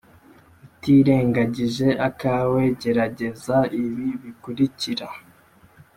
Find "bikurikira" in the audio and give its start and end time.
4.21-5.07